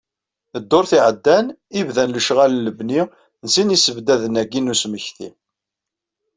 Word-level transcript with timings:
Ddurt 0.63 0.91
iɛeddan, 0.97 1.45
i 1.79 1.81
bdan 1.87 2.13
lecɣal 2.15 2.51
n 2.55 2.63
lebni 2.65 3.01
n 3.43 3.47
sin 3.53 3.73
yisebddaden-agi 3.73 4.59
n 4.61 4.71
usmekti. 4.73 5.29